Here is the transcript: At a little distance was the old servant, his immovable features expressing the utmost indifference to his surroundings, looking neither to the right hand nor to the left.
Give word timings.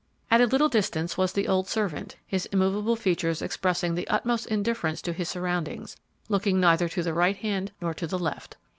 At 0.31 0.41
a 0.41 0.47
little 0.47 0.67
distance 0.67 1.15
was 1.15 1.31
the 1.31 1.47
old 1.47 1.67
servant, 1.67 2.15
his 2.25 2.47
immovable 2.47 2.95
features 2.95 3.39
expressing 3.39 3.93
the 3.93 4.07
utmost 4.07 4.47
indifference 4.47 4.99
to 5.03 5.13
his 5.13 5.29
surroundings, 5.29 5.95
looking 6.27 6.59
neither 6.59 6.89
to 6.89 7.03
the 7.03 7.13
right 7.13 7.37
hand 7.37 7.71
nor 7.79 7.93
to 7.93 8.07
the 8.07 8.17
left. 8.17 8.57